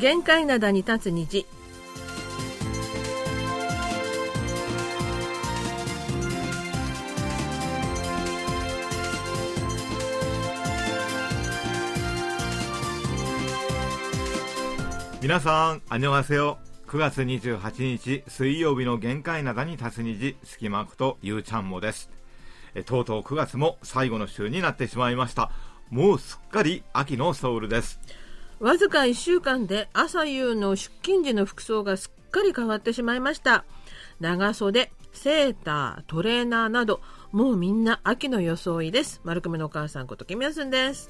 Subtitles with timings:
[0.00, 1.46] 限界灘に立つ虹
[15.20, 16.56] 皆さん、あにょがせよ。
[16.86, 22.08] 9月28日水曜日の限界灘に立つ虹、隙間ことゆうちゃんもです。
[22.74, 25.50] えとうとう9月も最後の週になってしまいました。
[25.90, 28.00] もうすっかり秋のソウルです。
[28.60, 33.64] わずか1週間で朝夕の出勤時の服装がすっかり変わってしまいました。
[34.20, 37.00] 長袖セータートレーナーなど
[37.32, 39.22] もうみんな秋の装いです。
[39.24, 41.08] 丸亀のお母さんことキミヤスンです。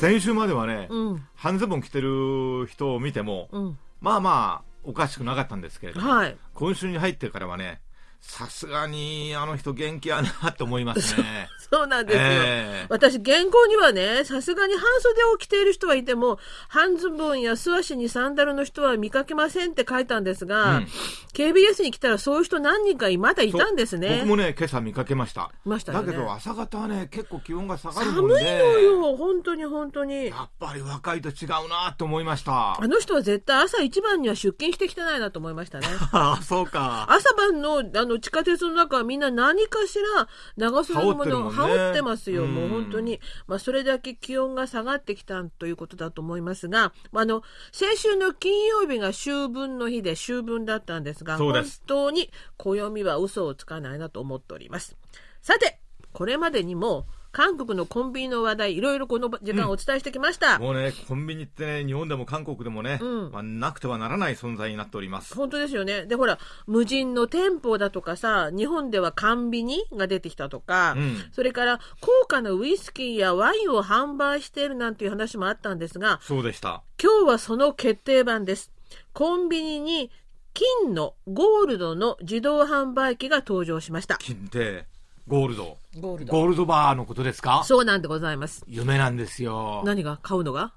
[0.00, 1.24] 先週まではね、うん。
[1.36, 3.78] 半ズボン着てる人を見ても、うん。
[4.00, 6.36] まあまあ、おかしくなかったんですけれども、はい。
[6.52, 7.80] 今週に入ってからはね、
[8.26, 11.48] さすがにあの人元気やなと思いますね。
[11.70, 20.88] そうなんですよ、ええ私原稿にはねさすがに半袖を着ている人はいても半ズボンや素足にサンダルの人は見かけませんって書いたんですが、うん
[21.34, 25.50] KBS に来たらそういう人何人かまだいたんですね僕もね、今朝見かけました。
[25.66, 32.86] いましたよねだけど朝方はね、結構気温が下がるも寒いんで、のよ本当に本当にやっぱり若いと違うなと思いましたあ。
[32.86, 35.88] の人は絶対朝一番には出勤してきてないなと思いましたね。
[36.12, 37.06] あ あ、そうか。
[37.08, 42.46] 朝晩のあの地下鉄の中はみんな何かしら長袖のものを羽羽織ってますよ。
[42.46, 43.20] もううん本当に。
[43.46, 47.42] まあそれだけ気温が下がってきたということだと思いますが、まああの、
[47.72, 54.96] 先週の金曜日が秋分の日で秋分だったんですが、本当に暦は嘘をつかないなと思っております。
[55.42, 55.80] さて、
[56.12, 60.60] これまでにも韓国のコンビニの話題、いろいろこの時間お伝えしてきました。
[60.60, 65.34] もうね、コンビニってね、日本でも韓国でもね、うんまあ、なくてはならない存在になっております。
[65.34, 66.06] 本当ですよね。
[66.06, 76.82] で、ほら、無人の店舗だとかさ、日本では缶ビニが出てきたとか、うんそれから高価なウイスキーやワインを販売しているなんていう話もあったんですが、そうでした。
[77.02, 78.70] 今日はその決定版です。
[79.12, 80.10] コンビニに
[80.52, 84.18] 金のゴールドの自動販売機が登場しました。
[84.18, 84.86] 金って、
[85.26, 85.78] ゴールド。
[86.00, 87.62] ゴールゴールドバーのことですか？
[87.64, 88.62] そうなんでございます。
[88.66, 89.82] 夢なんですよ。
[89.84, 90.18] 何が？
[90.22, 90.72] 買うのが？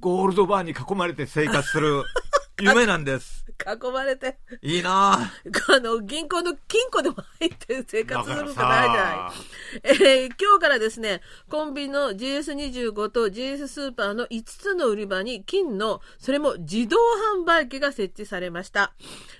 [0.00, 2.02] ゴールドバーに囲まれて生活する
[2.60, 3.44] 夢なんです。
[3.64, 5.32] 囲まれて、いいなあ
[5.68, 10.22] あの、銀行の金庫でも入って生活するからないじゃない。
[10.22, 16.96] えー今日からですね、コンビニの GS25 と GS スーパーの5つの売り場に金の、それも自動
[17.40, 18.92] 販売機が設置されました。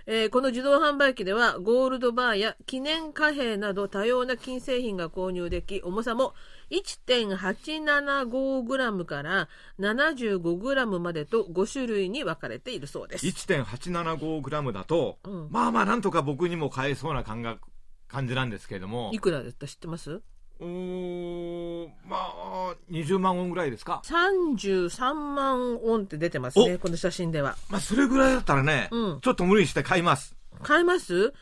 [0.06, 6.34] えーこの自動販売機では、ゴールドバーや記念貨幣など多様な金製品が購入でき、重さも
[6.72, 13.26] 1.875g から 75g までと5種類に分かれているそうです。
[13.26, 15.48] 1.875g だと、うん。
[15.50, 17.60] まあまあなんとか僕にも買えそうな感覚
[18.08, 19.10] 感じなんですけれども。
[19.12, 20.22] いくらだった知ってます？
[20.60, 27.56] うーんまあ20万ウォンぐらいですか？33万ウォンって出てますね、この写真では。
[27.68, 29.20] まあそれぐらいだったらね、うん。
[29.20, 30.36] ちょっと無理して買います。
[30.62, 31.32] 買えます？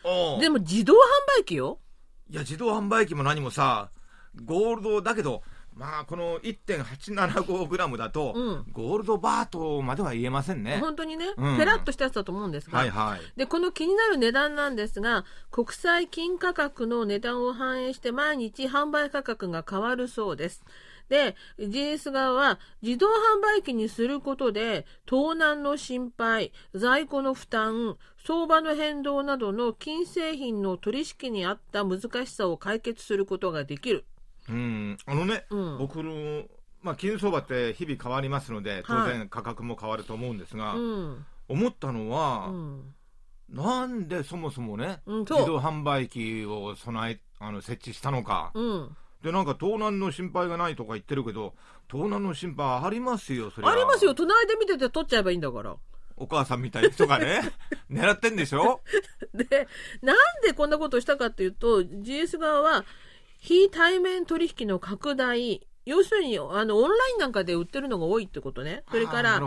[0.40, 0.96] でも自動販
[1.40, 1.78] 売機よ。
[2.30, 3.90] いや自動販売機も何もさ
[4.44, 5.42] ゴールドだけど
[5.74, 12.78] まあこの 1.875g だと、うんゴールドバーとまでは言えませんね本当にね、うんペラッとしたやつだと思うんですが。
[12.78, 20.64] はいはいで、この気になる値段なんですが、国際金価格の値段を反映して毎日販売価格が変わるそうです。
[21.08, 34.04] で、GS 側は自動販売機にすることで、盗難の心配、在庫の負担、相場の変動などの金製品の取引にあった難しさを解決することができる。
[34.50, 36.44] うんあのね、うん僕の
[36.82, 41.26] まあ金相場って日々変わりますので当然価格も変わると思うんですが、うん。
[41.48, 42.94] 思ったのは、うん。
[43.50, 48.96] なんでそもそもね、自動販売機を備えあの設置したのか、うん。
[49.22, 51.54] でなんか盗難の心配がないとか言ってるけど
[51.88, 54.14] 盗難の心配ありますよそれはありますよ。
[54.14, 55.76] 隣で見てて取っちゃえばいいんだから。
[56.16, 57.40] お母さんみたいな人がね
[57.90, 58.80] 狙ってんでしょ？
[59.34, 59.68] で、
[60.02, 62.84] なんでこんなことをしたかっていうと、GS 側は、
[63.40, 68.84] 非対面取引の拡大、要するに、あの、オンラインなんかで売ってるのが多いってことね。
[68.90, 69.40] それから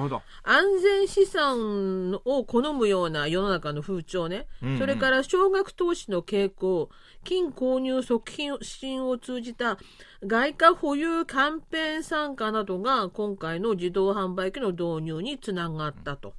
[0.44, 4.48] 安全資産を好むような世の中の風潮ね。
[4.62, 6.90] うんうんそれから、少額投資の傾向、
[7.24, 8.30] 金購入促
[8.62, 9.78] 進を通じた
[10.26, 16.34] 外貨保有キャンペーン参加などが今回の自動販売機の導入につながったと。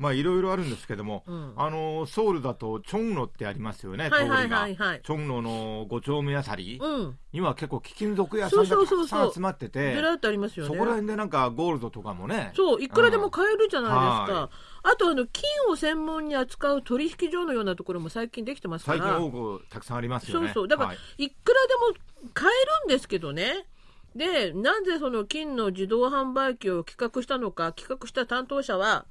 [0.00, 7.18] まあいろいろあるんですけども、うんあのソウルだとチョンノってありますよね、はいはい通りが、チョンノの5丁目あたりうん。
[7.34, 9.94] には結構貴金属屋さんがたくさん集まってて。
[9.94, 14.40] そこら辺でなんかゴールドとかもねそう、いくらでも買えるじゃないですか。
[14.40, 14.50] は
[14.82, 18.98] あと、あの、金を専門に扱う取引所のようなところも最近できてますから。
[18.98, 20.68] 最近多くたくさんありますよねそうそう。
[20.68, 23.66] だから、はいい、くらでも買えるんですけどね。
[24.14, 29.06] で、なぜその金の自動販売機を企画したのか、企画した担当者は、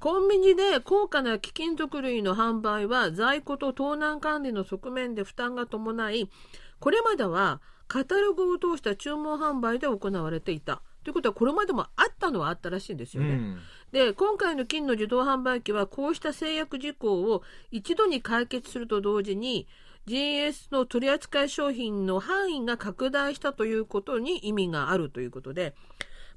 [0.00, 6.30] コンビニで高価な貴金属類の販売は在庫と盗難管理の側面で負担が伴い、
[6.78, 10.80] これまではカタログを通した注文販売で行われていた。
[11.04, 13.30] ということは、これまでもあったのはあったらしいんですよね。
[13.30, 13.58] うん
[13.90, 17.42] で、今回の金の自動販売機は、こうした制約事項を
[17.72, 19.66] 一度に解決すると同時に、
[20.06, 25.74] GS の取扱い商品の範囲が拡大したということに意味があるということで、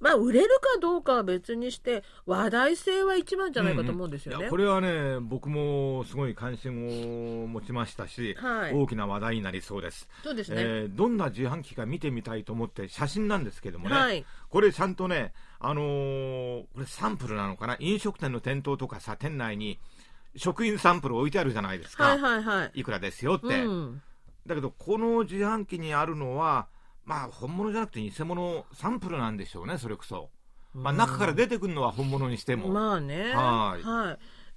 [0.04, 4.42] まあ、売れるかどうかは別にして、話題性は一番じゃないかと思うんですよね。
[4.42, 10.10] いやこれはね、僕もすごい関心を持ちましたし、はい大きな話題になりそうです。
[10.22, 10.56] そうですね。
[10.60, 14.26] えーどんな自販機か見てみたいと思って、写真なんですけどもね、はい。
[14.50, 19.80] これちゃんとね、あのーこれサンプルなのかな、飲食店の店頭とかさ、店内に
[20.36, 22.82] 食品サンプル置いてあるじゃないですか、はいはいはい。
[22.82, 23.64] いくらですよって。
[23.64, 24.02] うん。
[24.46, 26.68] だけど、この自販機にあるのは、
[27.06, 30.30] まあ、本物じゃなくて偽物サンプルなんでしょうね、それこそ。
[30.74, 32.70] まあ、中から出てくるのは本物にしても。
[32.70, 33.34] まあね。
[33.34, 33.84] はい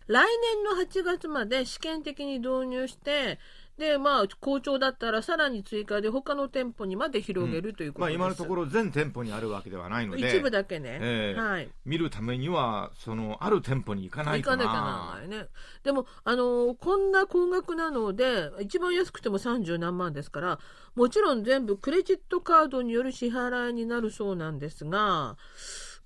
[0.07, 3.41] 来年の8月まで試験的に導入して、
[3.79, 8.11] で、まあ、好調だったらさらに追加で他の店舗にまで広げるということまあ。
[8.11, 10.99] 今のところ全店舗にあるわけではないので、一部だけね。
[11.01, 11.69] ええはい。
[11.85, 14.57] 見るためには、その、ある店舗に行かないとな。
[14.57, 15.49] 行かなきゃならないね。
[15.85, 20.59] でも、あのーこんな高額なので、一番安くても30何万ですから、
[20.95, 25.37] もちろん全部クレジットカードによる支払いになるそうなんですが、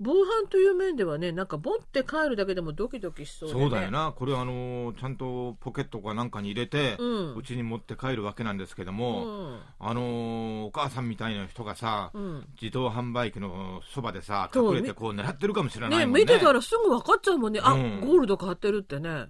[0.03, 3.61] 防犯という面ではね、なんか持って帰るだけでもドキドキしそうで、ね。
[3.61, 9.61] そうだよな、これはあのちゃんとポケットかなんかに入れて、うんうちに持って帰るわけなんですけどうも、ん。
[9.79, 12.49] あのお母さんみたいな人がさ、うん。
[12.61, 16.21] 自動販売機のそばでさ、隠れてこう狙ってるかもしれないねもんね。
[16.21, 17.61] 見てたらすぐ分かっちゃうもんね。
[17.63, 19.27] あ、うんゴールド買ってるってね。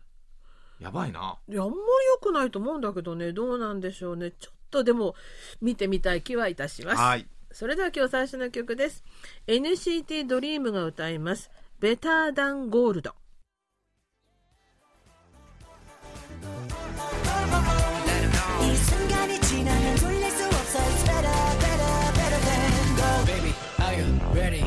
[0.78, 1.36] やばいな。
[1.48, 1.80] いや、あんまり
[2.14, 4.30] 良くないと思うんだけどね、どうなんでしょうね。
[4.30, 5.14] ちょっとでも
[5.60, 7.02] 見てみたい気はいたします。
[7.02, 7.26] はい。
[7.51, 9.03] それでは今日最初の曲です。
[9.47, 11.49] NCT ドリームが歌います。
[11.79, 13.15] ベターダンゴールド。
[18.61, 21.29] 이 순간이 지나면 돌릴 수 없어 It's better
[21.59, 24.63] better better than gold Baby, are you ready?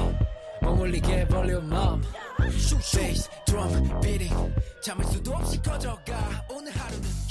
[0.62, 2.06] 머물리게 볼륨 up
[2.38, 7.21] Bass, drum, beating 참을 수도 없이 커져가 오늘 하루는 영정야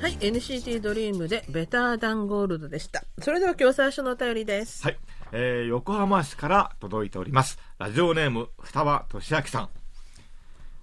[0.00, 3.04] はい、NCT ドリームでベターダンゴールドでした。
[3.20, 4.82] それでは今日最初のお便りです。
[4.82, 4.98] はい。
[5.32, 7.58] えー横浜市から届いております。
[7.78, 9.68] ラジオネーム、双葉俊明さん。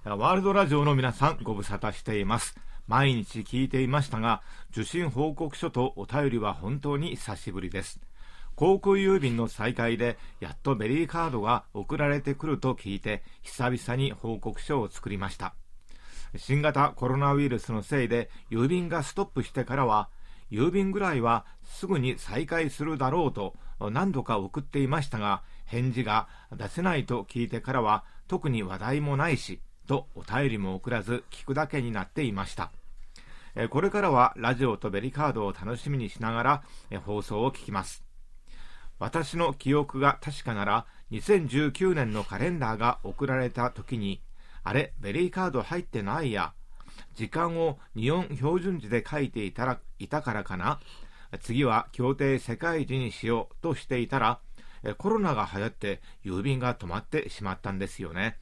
[0.04, 2.56] ワールドラジオの皆さん、ご無沙汰しています。
[2.88, 8.00] 毎日聞いていましたが、受信報告書とお便りは本当に久しぶりです。
[8.56, 15.56] 航空郵便の再開で、やっとベリーカードが送られてくると聞いて、久々に報告書を作りました。
[16.38, 20.10] 新型コロナウイルスのせいで郵便がストップしてからは
[20.52, 23.56] 郵便ぐらいはすぐに再開するだろうと
[23.92, 32.72] 何度か送っていましたが返事が出せないと聞いてからは特に話題もないしとお便りも送らず聞くだけになっていました。
[33.70, 36.64] これからはラジオとベリカードを楽しみにしながら
[37.06, 38.04] 放送を聞きます。
[39.00, 44.22] 私の記憶が確かなら2019年のカレンダーが送られた時に
[44.66, 46.54] あれベリーカード入ってないや。
[47.14, 50.80] 時間を日本標準時で書いていたらいたからかな。
[51.40, 54.40] 次は協定世界時にしようとしていたら
[54.98, 58.40] コロナが流行って郵便が止まってしまったんですよね。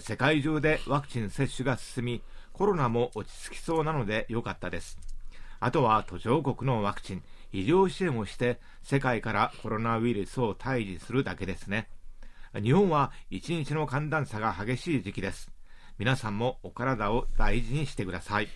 [0.00, 2.22] 世界中でワクチン接種が進み
[2.52, 4.98] コロナも落ち着きそうなので良かったです。
[5.60, 7.22] あとは途上国のワクチン。
[7.52, 11.88] 医療支援をして世界からコロナウイルスを退治するだけですね。
[12.62, 15.50] 日本は一日の寒暖差が激しい時期です
[15.98, 18.48] 皆さんもお体を大事にしてください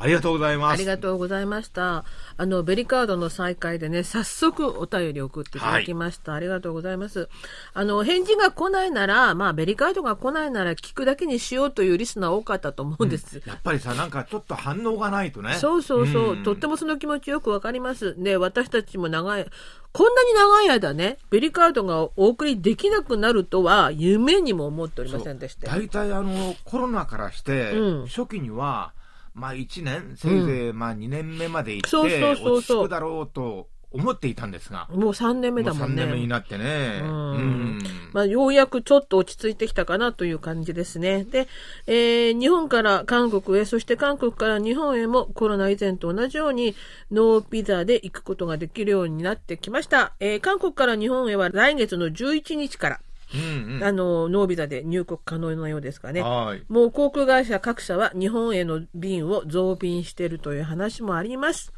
[0.00, 2.04] ありがとうございますありがとうございました。
[2.38, 6.32] あの、ベリカードの再開でね、早速お便り送っていただきました。
[6.32, 7.28] ありがとうございます。
[7.74, 13.42] あの、返事が来ないなら、まあ、ベリカードが来ないなら聞くだけにしようというリスナー多かったと思うんです。
[13.44, 18.16] やっぱりさなんかちょっと反応がないとねそうそうそう、んとってもその気持ちよくわかります。
[18.18, 19.46] で、私たちも長い、
[19.92, 25.72] こんなに長い間ね、ベリカードがお送りできなくなるとは、夢にも思っておりませんでしたよ。
[25.72, 28.06] 大体あのコロナからして、うん。
[28.06, 28.92] 初期には
[29.34, 32.54] まあ1年せいぜいまあ2年目まで行って、そうそうそうそう。
[32.54, 36.04] 落ち着くだろうと思っていたんですがもう3年目だもん3ね。
[36.06, 37.78] 年目になってねうんうん
[38.12, 41.22] まあ、ようやくちょっと落ち着いてきたかなという感じですね。
[41.24, 41.46] で、
[41.86, 46.74] えー日本から韓国へ、そして韓国から日本へもコロナ以前と同じように
[47.12, 50.12] ノービザで行くことができるようになってきました。
[50.18, 53.00] えー韓国から日本へは来月の11日から、
[53.32, 56.20] うんうんあの、ノービザで入国可能なようですがね。
[56.20, 61.72] はいもう航空会社各社は日本への便を増便しているという話もあります。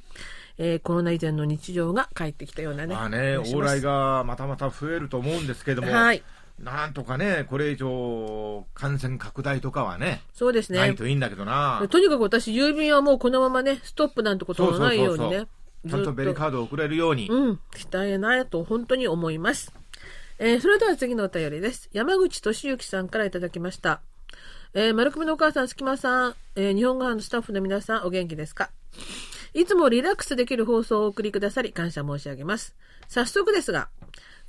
[0.59, 2.94] えーコロナ以前の日常が帰ってきたようなね。
[2.94, 6.23] まあね、往来がまたまた増えると思うんですけども、はい。
[6.61, 10.78] なんとかね、これ以上、感染拡大とかはね、そうですね。
[10.78, 11.85] ないといいんだけどな。
[11.90, 15.47] とにかく私、郵便はもうこのままね、ストップなんてことのないようにね。
[15.88, 17.28] ちゃんとベリーカードを送れるように。
[17.28, 19.73] うん、したいなと本当に思います。
[20.38, 21.88] えーそれでは次のお便りです。
[21.92, 24.00] 山口俊之さんからいただきました。
[24.75, 28.71] えー、丸組のお母さん、すきまさん、えー日本語版のスタッフの皆さん、お元気ですか？
[29.54, 32.75] いつもリラックスできる放送をお送りくださり、感謝申し上げます。
[33.09, 33.90] 早速ですが、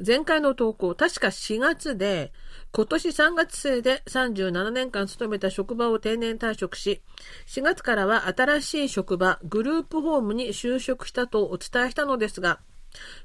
[0.05, 2.31] 前回の投稿、確か4月で、
[2.71, 7.01] 今年3月生で37年間勤めた職場を定年退職し、
[7.47, 12.61] 4月からは新しい職場、グループホームに就職したとお伝えしたのですが、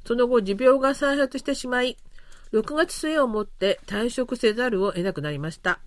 [0.04, 1.96] その後、持病が再発してしまい、
[2.52, 5.78] 6月末をもって退職せざるを得なくなりました。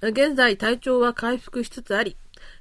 [0.00, 2.16] 現在、体調は回復しつつあり、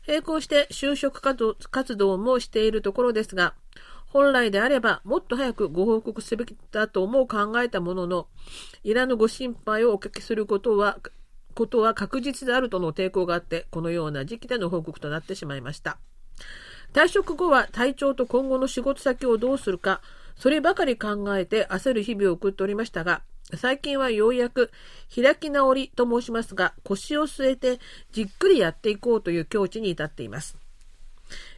[0.07, 3.53] 並行して就職活動もしているところですが、
[4.07, 8.27] 本来であればもっと早くご報告すべきだとも考えたものの、
[8.83, 10.99] いらぬご心配をおかけすることは、
[11.55, 15.97] ことは確実であるとの抵抗があって、このような時期での報告となってしまいました。
[16.93, 20.01] 退職後は体調と今後の仕事先をどうするか、
[20.35, 23.23] そればかり考えて焦る日々を送っておりましたが、
[23.55, 24.71] 最近はようやく
[25.13, 27.79] 開き直りと申しますが、腰を据えて
[28.11, 30.57] じっくりやっていこうという境地に至っています。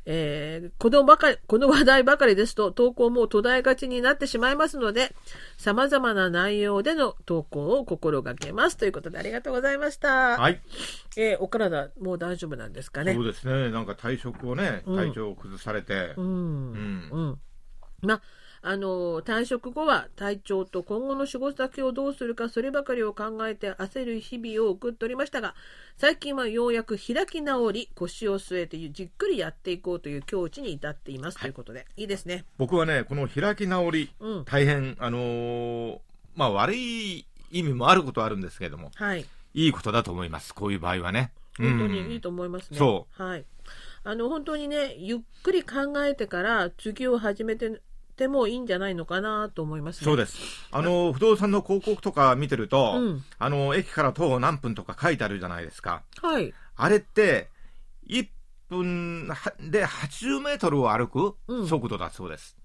[0.06, 5.16] えーこのばかり、この話題ばかりですと投稿も途絶えがちになってしまいますので、
[5.58, 8.78] 様々な内容での投稿を心がけます。
[8.78, 10.38] ということでありがとうございました。
[10.40, 10.62] はい。
[11.18, 13.14] えーお体もう大丈夫なんですかね？
[13.16, 13.26] そう。
[13.26, 13.72] ですね。
[13.72, 17.40] なんか退職をね、体調を崩されて、うんうんうん。
[18.02, 18.22] まあ、
[18.68, 25.54] あの、退職後は体調と今後の仕事先をどうするか、そればかりを考えて焦る日々を送っておりましたが、
[25.98, 31.86] 最近はようやく開き直り、腰を据えてじっくりやっていこうという境地に至っています、ということで。
[31.96, 32.44] いいですね。
[32.58, 36.00] 僕はね、この開き直り、うん大変、あのー
[36.34, 39.26] まあ悪い意味もあることはあるんですけれども、はい。
[39.54, 40.56] いいことだと思います。
[40.56, 41.32] こういう場合はね。
[41.58, 42.80] 本当にいいと思いますね。
[42.80, 43.46] そはい。
[44.04, 47.82] あの、本当にね、ゆっくり考えてから次を始めて
[48.16, 50.06] てもいいんじゃないのかなと思いますね。
[50.06, 50.38] そうです。
[50.72, 56.04] あの、不動産の広告とか見てると、うんあの、駅から徒歩何分とか書いてあるじゃないですか。
[56.22, 56.54] はい。
[56.76, 57.50] あれって、
[58.08, 58.28] 1
[58.70, 62.58] 分はで80メートルを歩くうん速度だそうです。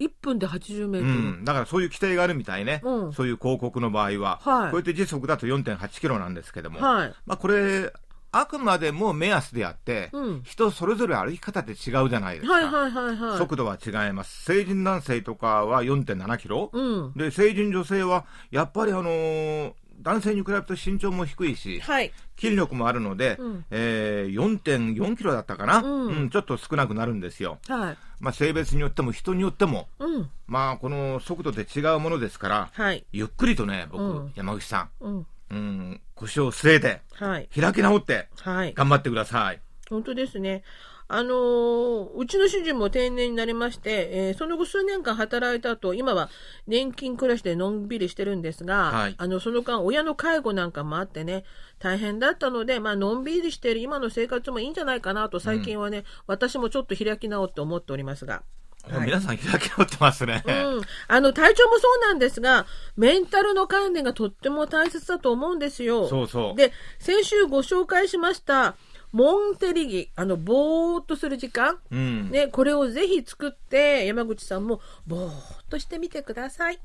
[0.00, 1.40] 1分で80メーうトル。
[1.40, 1.44] ん。
[1.44, 2.80] だからそういう規定があるみたいね。
[2.84, 4.40] うんそういう広告の場合は。
[4.42, 6.80] はいこうやって時速だと4.8キロなんですけども。
[6.80, 7.14] はい。
[7.24, 7.92] まあこれ、
[8.40, 12.52] あくまでも目安であって、うん人それぞれ歩き方って違うじゃないですか。
[12.54, 13.38] はいはいはいはい。
[13.38, 14.44] 速度は違います。
[14.44, 16.70] 成人男性とかは4.7キロ。
[16.72, 17.12] うん。
[17.14, 22.12] で、成人女性は、やっぱりあのー男性に比べると身長も低いし、はい。
[22.38, 27.58] 筋力もあるので、うんえー4.4キロだったかな、うんうんちょっと少なくなるんですよ。
[27.66, 27.96] はい。
[28.20, 30.30] まあ、性別によっても人によっても、うん。
[30.46, 33.06] まあ、この速度で違うものですから、はい。
[33.12, 35.26] ゆっくりとね、僕、うん山口さうん。
[35.54, 37.48] ん、うん、腰を据えて、はい。
[37.58, 38.74] 開き直って、はい。
[38.74, 39.60] 頑張ってください。
[39.88, 40.62] 本当ですね。
[41.08, 46.28] あのーうちの主人も定年になりまして、えーその後数年間働いた後、今は
[46.66, 51.44] 年金暮らしでのんびりしてるんですが、はいあの、その間、親の介護なんかもあってね、
[51.78, 58.42] 大変だったので、まあ、のんびりしている今の生活もいいんじゃないかなと、最近はね、私もちょっと開き直って思っておりますが。
[58.90, 60.44] はい皆さん開き直ってますね。
[60.46, 62.66] うん、あの体調もそうなんですが、
[62.96, 66.08] メンタルの観念がとっても大切だと思うんですよ。
[66.08, 68.76] そうそうで、先週ご紹介しました、
[69.12, 72.30] モンテリギ、あの、ぼーっとする時間、うん。
[72.30, 75.32] ね、これをぜひ作って、山口さんもぼーっ
[75.68, 76.78] としてみてください。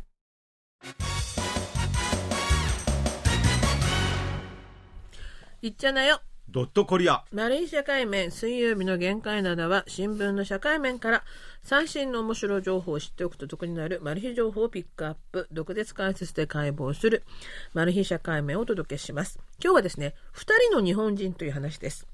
[5.61, 6.21] いっちゃなよ。
[6.53, 7.23] ドットコリア。
[7.31, 11.23] マリン社会面水曜日の限界などは新聞の社会面から
[11.63, 17.23] 最新の面白い情報を知っておくと得になるマル秘情報をピックアップ毒舌解説で解剖する
[17.73, 19.39] マル秘社会面をお届けします。
[19.63, 22.05] 今日はですね2人の日本人という話です、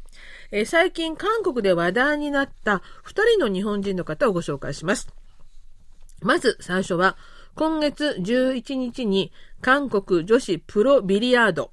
[0.51, 5.07] えー最近韓国で話題になった2人の日本人の方をご紹介します。
[6.21, 7.17] まず最初は、
[7.55, 11.71] 今月11日に韓国女子プロビリヤード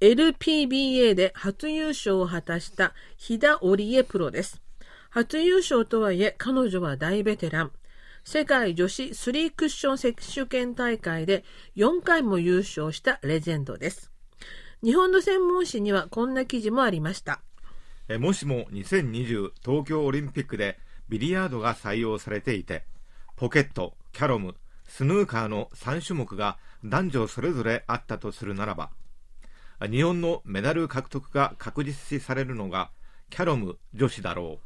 [0.00, 4.60] LPBA で初優勝を果たした飛田織江プロです。
[5.08, 7.72] 初優勝とはいえ彼女は大ベテラン。
[8.22, 11.44] 世界女子スリークッション選手権大会で
[11.76, 14.10] 4回も優勝したレジェンドです。
[14.82, 17.40] 日本の専門誌にはこんな記事もありました。
[18.08, 22.84] えもしも2020東京オリンピックでビリヤードが採用されていて、
[23.34, 28.90] ポケット、キャロム、スヌーカーの3種目が男女それぞれあったとするならば、
[29.80, 32.90] 日本のメダル獲得が確実視されるのが
[33.30, 34.60] キャロム女子だろ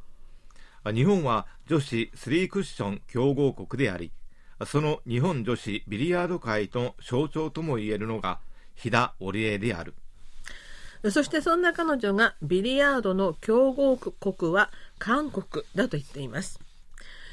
[0.85, 4.13] う日本は女子スリークッション強豪国であり
[4.67, 8.41] その日本女子ビリヤード界の象徴ともいえるのが
[8.75, 9.95] 飛田織江である
[11.09, 16.61] そしてそんな彼女がビリヤードの強豪国は韓国だと言っています。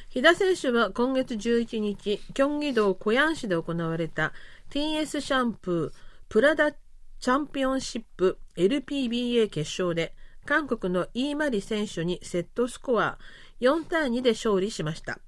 [0.10, 4.32] 飛田選手は今月11日、キョンギ道コヤン市で行われた
[4.70, 6.76] TS シャンプープラダッ
[7.20, 10.14] チャンピオンシップ LPBA 決勝で
[10.46, 13.18] 韓国のイーマリ選手にセットスコア
[13.60, 15.20] 4対2で勝利しました。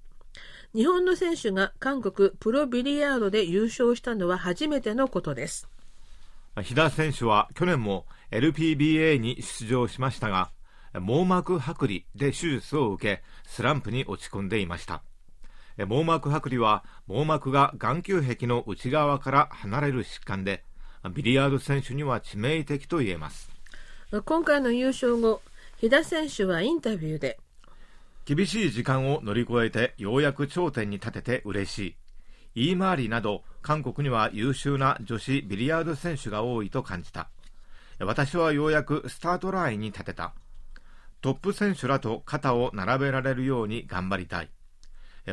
[0.75, 5.67] 日本の選手が韓国プロビリヤードで優勝したのは初めてのことです。
[6.55, 10.51] 飛田選手は去年も LPBA に出場しましたが
[10.93, 15.03] 網膜剥離で手術を受けスランプに落ち込んでいました
[15.77, 20.63] 網膜剥離は網膜が眼球壁の内側から離れる疾患で
[21.07, 23.49] ビリヤード選手には致命的と言えます
[24.25, 25.41] 今回の優勝後、
[25.79, 27.39] 飛田選手はインタビューで、
[28.25, 31.95] 厳しい時間を乗り越えてようやく頂点に立てて嬉し
[32.55, 32.69] い。
[32.69, 37.29] イーマーリなど韓国には優秀な女子ビリヤード選手が多いと感じた。
[37.99, 40.33] 私はようやくスタートラインに立てた。
[41.21, 44.49] トップ選手らと肩を並べられるように頑張りたい。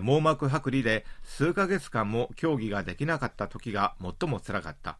[0.00, 4.99] 網膜剥離で数ヶ月間も競技ができなかった時が最も辛かった。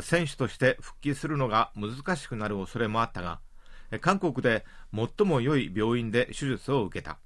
[0.00, 3.40] 選手として復帰するのが難しくなる恐れもあったが、
[4.00, 4.64] 韓国で
[4.94, 7.18] 最も良い病院で手術を受けた。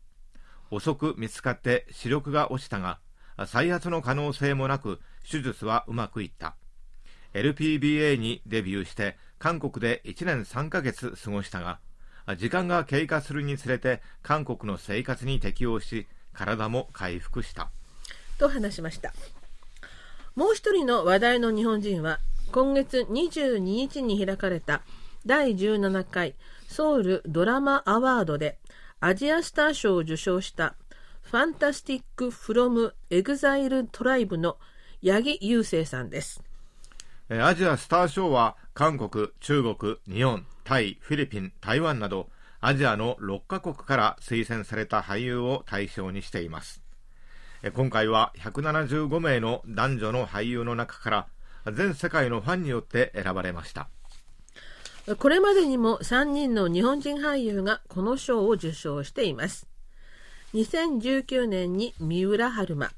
[0.70, 2.98] 遅く見つかって視力が落ちたが、
[3.46, 6.56] 再発の可能性もなく手術はうまくいった。
[7.34, 11.80] LPBA にデビューして韓国で1年3ヶ月過ごしたが、
[12.36, 17.70] 時間が経過するにつれて韓国の生活に適応し、体も回復した。
[18.38, 19.12] と話しました。
[20.34, 22.18] もう一人の話題の日本人は、
[22.52, 24.82] 今月22日に開かれた
[25.24, 26.34] 第17回
[26.68, 28.58] ソウルドラマアワードで
[29.00, 30.74] アジアスター賞を受賞した
[31.22, 34.58] FANTASTICS from EXILE TRIBE の
[35.02, 36.42] 八木勇征さんです。
[37.30, 42.28] アジアスター賞は韓国、中国、日本、タイ、フィリピン、台湾など
[42.60, 46.82] アジアの6カ国から推薦された俳優を対象にしています。
[47.72, 51.26] 今回は175名の男女の俳優の中から
[51.70, 53.88] 全世界のファンによって選ばれました。
[55.18, 59.66] これまでにも3人の日本人俳優がこの賞を受賞しています。
[60.54, 62.90] 2019年に三浦春馬、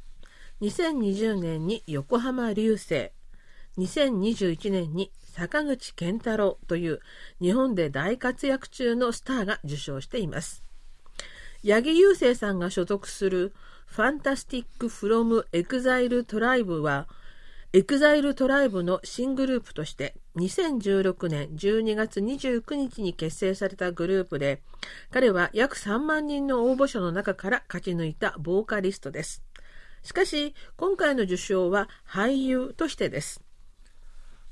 [0.61, 3.11] 2020年に横浜流星、
[3.79, 7.01] 2021年に坂口健太郎という
[7.41, 10.63] 日本で大活躍中のスターが受賞しています。
[11.65, 13.55] 八木雄生さんが所属する
[13.87, 17.09] FANTASTICS from EXILE TRIBE は
[17.77, 24.63] EXILE TRIBE の新グループとして2016年12月29日に結成されたグループで
[25.11, 29.43] 彼は約3万人の応募者の中から勝ち抜いたボーカリストです。
[30.05, 33.43] しかし今回の受賞は俳優としてです。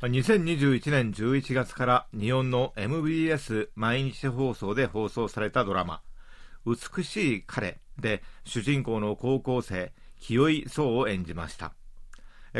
[0.01, 6.03] 2021年11月から日本の MBS 毎日放送で放送されたドラマ
[6.67, 11.73] 「美しい彼」で主人公の高校生清井壮を演じました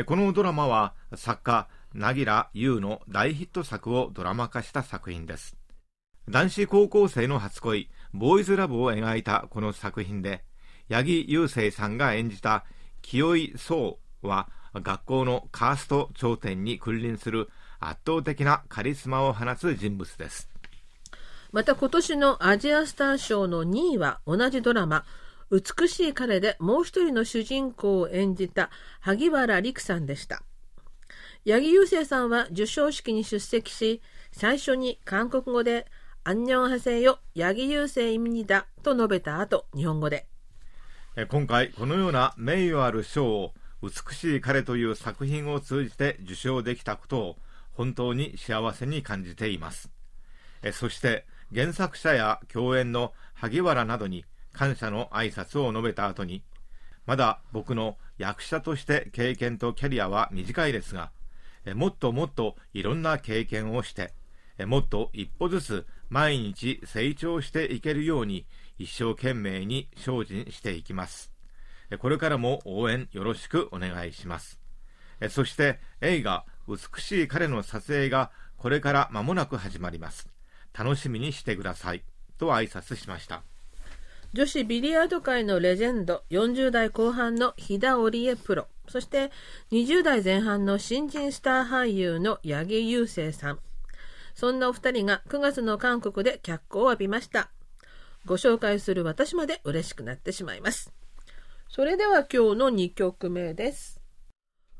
[0.05, 5.55] このドラマは作家凪良優の大ヒット作をドラマ化した作品です。
[6.27, 10.43] 男子高校生の初恋ボーイズラブを描いたこの作品で
[10.89, 12.65] 八木雄生さんが演じた
[13.03, 20.49] 清井壮は学校のカースト頂点に君臨する圧倒的なカリスマを放つ人物です。
[21.51, 25.05] また今年のアジアスター賞の2位は同じドラマ
[25.53, 30.41] 「美しい彼」でもう一人の主人公を演じた萩原陸さんでした。
[31.45, 35.85] 八木雄生さんは授賞式に出席し最初に韓国語で
[36.23, 40.27] 「アンニョンハセヨ八木雄生意味にだ」と述べた後日本語で。
[41.29, 47.37] 今回このような名誉ある賞を美しい彼という作品を通じて受賞できたことを
[47.73, 49.91] 本当に幸せに感じています。
[50.71, 56.43] そして原作者や共演の萩原などに感謝の挨拶を述べた後に
[57.05, 61.11] まだ僕の役者として経験とキャリアは短いですが
[61.75, 64.13] もっともっといろんな経験をして
[64.65, 68.45] もっと一歩ずつ毎日成長していけるように
[68.77, 71.31] 一生懸命に精進していきます。
[71.99, 74.59] これからも応援よろしくお願いします。
[75.29, 80.29] そして映画美しい彼の撮影がこれから間もなく始まります。
[80.77, 82.03] 楽しみにしてください。
[82.37, 83.43] と挨拶しました。
[84.33, 89.31] 女子ビリヤード界のレジェンド40代後半の飛田織江プロそして
[89.71, 93.59] 20代前半の新人スター俳優の八木雄生さん
[94.35, 97.49] そんなお二人が9月の韓国で脚光を浴びました
[98.25, 100.93] ご紹介する私まで嬉しくなってしまいます。
[101.67, 103.99] それでは今日の2曲目です。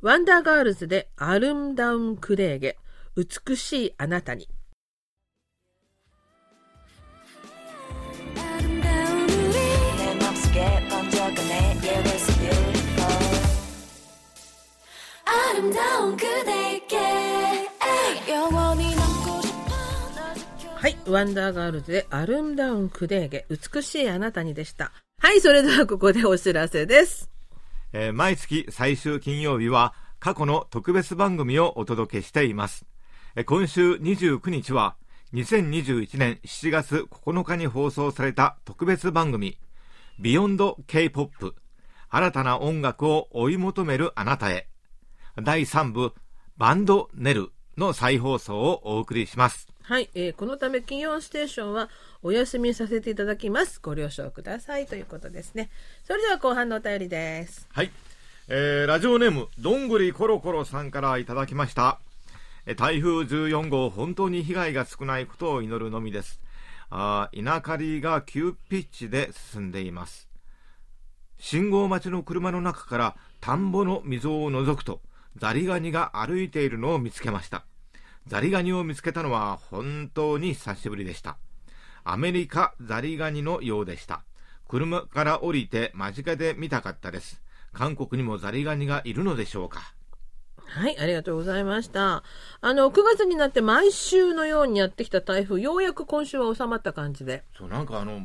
[0.01, 2.77] Wonder Girls で 아름다운 그대에게、
[3.15, 4.47] 美しいあなたに。
[15.52, 17.68] 아름다운 그대에게
[18.30, 19.70] 영원히 남고 싶어
[20.16, 24.90] 너 지켜 はい、ワンダーガールズでアルムダウンクレーゲ、美しいあなたにでした。
[25.20, 27.30] はい、それではここでお知らせです。
[27.92, 32.86] えー毎月最終金曜日は過去の特別番組をお届けしています。
[33.36, 34.96] えー今週29日は
[35.34, 39.58] 2021年7月9日に放送された特別番組
[40.18, 41.54] ビヨンド K-POP
[42.08, 44.68] 新たな音楽を追い求めるあなたへ
[45.41, 46.13] 第3部
[46.57, 49.67] バンドネルの再放送をお送りします。
[49.81, 51.89] はい、えーこのため金曜ステーションは
[52.21, 53.79] お休みさせていただきます。
[53.81, 55.71] ご了承くださいということですね。
[56.03, 57.67] それでは後半のお便りです。
[57.71, 57.91] はい。
[58.47, 61.99] えーラジオネーム、どんぐりころころさんからいただきました。
[62.67, 66.39] えー台風14号、本当に被害が少ないことを祈るのみです。
[66.91, 70.29] あー稲刈りが急ピッチで進んでいます。
[71.39, 75.01] 信号待ちの車の中から田んぼの溝を覗くと、
[75.35, 77.65] ザリガニが歩いているのを見つけました。
[78.27, 81.37] ザリガニを見つけたのは本当に久しぶりでした。
[82.03, 84.23] アメリカザリガニのようでした。
[84.67, 87.41] 車から降りて間近で見たかったです。
[87.73, 89.93] 韓国にもザリガニがいるのでしょうか
[90.65, 92.23] はい、ありがとうございました。
[92.61, 97.43] あの、9月になって毎週のようにやってきた台風、ようやく今週は収まった感じで。
[97.57, 98.21] そう、なんかあの、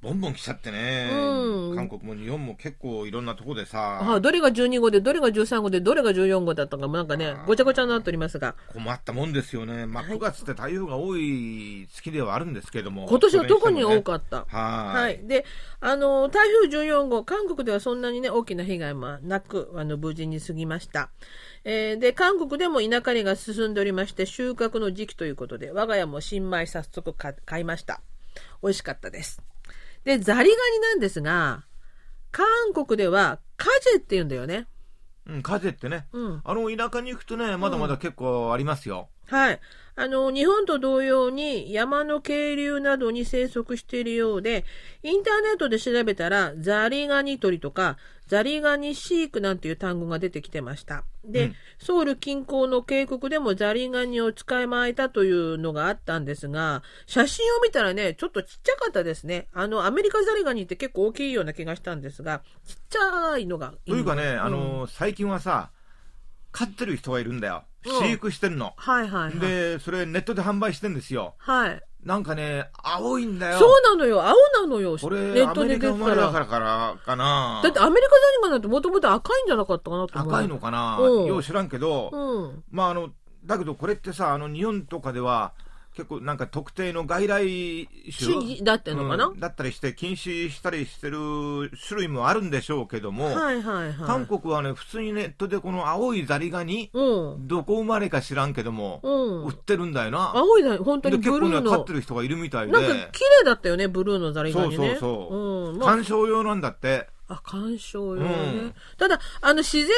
[0.00, 1.10] ボンボン来ちゃってね。
[1.12, 9.86] うん韓国も日本も結構いろんなとこでさ、あどれが12号で、どれが13号で、どれが14号だったかもなんかね、ごちゃごちゃになっておりますが、困ったもんですよね。
[9.86, 13.06] まあ、はい9月って台風が多い月ではあるんですけども。
[13.08, 14.42] 今年は特に多っかった。
[14.42, 14.56] た。
[14.56, 15.02] はい。
[15.02, 15.26] はい。
[15.26, 15.44] で、
[15.80, 21.10] あの、台風14号、韓国ではそんなにね、大きな被害もなく、あの、無事に過ぎました。
[21.64, 28.00] えーで、韓国でも稲刈りが進んでおりまして、収穫の時期ということで、我が家も新米早速買買いました。
[28.62, 29.47] 美味しかったです。
[30.08, 30.48] で、ザリガニ
[30.80, 31.66] なんですが、
[32.30, 34.66] 韓国では、カジェって言うんだよね。
[35.26, 36.06] うん、風ってね。
[36.12, 36.40] うん。
[36.44, 39.10] あの、田舎に行くとね、まだまだ結構ありますよ。
[39.26, 39.60] はい。
[39.96, 44.64] あの、日本と同様に山の渓流などに生息しているようで、
[45.02, 51.04] インターネットで調べたら、ザリガニ鳥とか、ザリガニ飼育なんていう単語が出てきてました。
[51.24, 59.46] で、うんソウル近郊の渓谷でもザリガニを使いまいたというのがあったんですが、写真を見たらね、ちょっとちっちゃかったですね。
[59.52, 65.70] あの、アメリカザリガニって結構大きいような気がしたんですが、ちっちゃいのがいというかね、んあの、最近はさ、
[66.50, 67.64] 飼ってる人がいるんだよ。
[67.86, 68.74] うん飼育してんの。
[68.76, 69.38] はいはいはい。
[69.38, 71.36] で、それネットで販売してんですよ。
[71.38, 71.82] はい。
[72.04, 73.58] なんかね、青いんだよ。
[73.58, 74.22] そうなのよ。
[74.22, 74.96] 青なのよ。
[74.98, 75.92] これ、ネットアメリカで出てた。
[75.92, 77.60] 生まれだかららからかな。
[77.62, 80.32] だってアメリカザリガニなんてもともと赤いんじゃなかったかなと思う。
[80.32, 82.64] 赤いのかな、うんよう知らんけど、うん。
[82.70, 83.10] まああの、
[83.44, 85.52] だけどこれってさ、あの、日本とかでは、
[85.98, 89.26] 結構なんか特定の外来種種だってのかな？
[89.26, 93.94] うんだったりして禁止したりしてる種類もあるんでしょうけども、はいはいはい。
[94.06, 97.48] 韓国はね、普通にネットでこの青いザリガニ、うん。
[97.48, 100.30] どこ生まれか知らんけども、うん売ってるんだよな。
[100.36, 101.82] 青いだ、本当でに結構ね、飼ブルーの。
[101.82, 104.76] ってる人がいるみたいで、なんか綺麗だったよね、ブルーのザリガニね。
[104.76, 105.78] そうそうそううん。
[105.78, 107.08] まあ、観賞用なんだって。
[107.28, 108.28] あ、鑑賞用ね。
[108.28, 108.34] う
[108.66, 109.94] ん、ただ、あの、自然で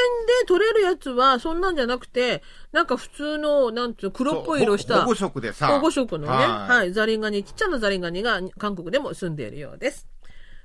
[0.47, 5.03] 取れるやつは、そんなんじゃなくて、なんか普通の、なんていう黒っぽい色した。
[5.03, 5.69] 保護色でさ。
[5.69, 6.47] 保護色のね、はい、
[6.79, 10.09] はい、ザリガニ、ちっちゃなザリガニが韓国でも住んでいるようです。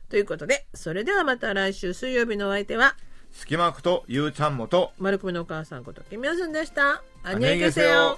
[0.10, 2.96] ということで、それではまた来週水曜日のお相手は、
[3.32, 7.04] スキマクとゆうちゃんもと、マルコムのお母さんこと、キミヨスンでした。
[7.24, 8.18] あにげせよ。